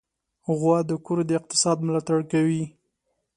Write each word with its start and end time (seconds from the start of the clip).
غوا 0.57 0.77
د 0.89 0.91
کور 1.05 1.19
د 1.27 1.31
اقتصاد 1.39 1.77
ملاتړ 1.87 2.19
کوي. 2.31 2.63